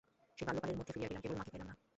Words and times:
সেই 0.37 0.45
বাল্যকালের 0.47 0.77
মধ্যে 0.79 0.93
ফিরিয়া 0.95 1.09
গেলাম, 1.09 1.21
কেবল 1.23 1.35
মাকে 1.39 1.51
পাইলাম 1.53 1.67
না। 1.71 1.75